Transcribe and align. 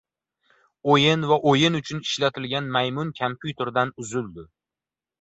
O'yin 0.93 1.25
va 1.33 1.37
o'yin 1.51 1.79
uchun 1.81 2.03
ishlatilgan 2.07 2.73
maymun 2.79 3.15
kompyuterdan 3.23 3.97
uzildi. 4.07 4.51